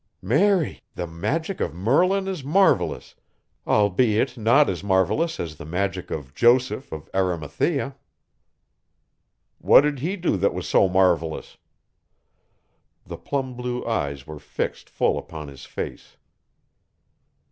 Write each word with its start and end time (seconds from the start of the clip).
"Marry! 0.23 0.81
the 0.95 1.05
magic 1.05 1.61
of 1.61 1.75
Merlin 1.75 2.27
is 2.27 2.43
marvelous, 2.43 3.13
albeit 3.67 4.35
not 4.35 4.67
as 4.67 4.83
marvelous 4.83 5.39
as 5.39 5.57
the 5.57 5.63
magic 5.63 6.09
of 6.09 6.33
Joseph 6.33 6.91
of 6.91 7.07
Arimathea." 7.13 7.95
"What 9.59 9.81
did 9.81 9.99
he 9.99 10.15
do 10.15 10.37
that 10.37 10.55
was 10.55 10.67
so 10.67 10.89
marvelous?" 10.89 11.57
The 13.05 13.17
plum 13.17 13.53
blue 13.55 13.85
eyes 13.85 14.25
were 14.25 14.39
fixed 14.39 14.89
full 14.89 15.19
upon 15.19 15.49
his 15.49 15.65
face. 15.65 16.17